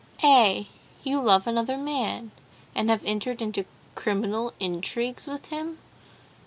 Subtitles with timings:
[0.23, 0.63] "'Eh,
[1.03, 2.31] you love another man,
[2.73, 5.77] and have entered into criminal intrigues with him?